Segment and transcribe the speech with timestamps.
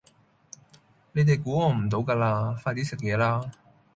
[1.11, 3.51] 你哋估我唔到㗎嘞，快啲食嘢啦